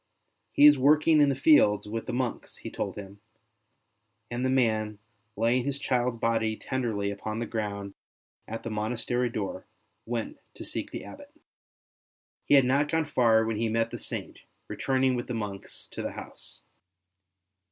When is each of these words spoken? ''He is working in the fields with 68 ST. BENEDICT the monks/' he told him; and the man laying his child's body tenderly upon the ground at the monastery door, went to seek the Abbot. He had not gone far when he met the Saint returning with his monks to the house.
''He 0.57 0.67
is 0.67 0.79
working 0.79 1.21
in 1.21 1.29
the 1.29 1.35
fields 1.35 1.87
with 1.87 2.05
68 2.05 2.05
ST. 2.07 2.17
BENEDICT 2.17 2.35
the 2.39 2.47
monks/' 2.49 2.57
he 2.63 2.71
told 2.71 2.95
him; 2.95 3.21
and 4.31 4.43
the 4.43 4.49
man 4.49 4.97
laying 5.35 5.63
his 5.63 5.77
child's 5.77 6.17
body 6.17 6.57
tenderly 6.57 7.11
upon 7.11 7.37
the 7.37 7.45
ground 7.45 7.93
at 8.47 8.63
the 8.63 8.71
monastery 8.71 9.29
door, 9.29 9.67
went 10.07 10.39
to 10.55 10.65
seek 10.65 10.89
the 10.89 11.03
Abbot. 11.05 11.31
He 12.45 12.55
had 12.55 12.65
not 12.65 12.89
gone 12.89 13.05
far 13.05 13.45
when 13.45 13.57
he 13.57 13.69
met 13.69 13.91
the 13.91 13.99
Saint 13.99 14.39
returning 14.67 15.13
with 15.15 15.27
his 15.27 15.35
monks 15.37 15.85
to 15.91 16.01
the 16.01 16.13
house. 16.13 16.63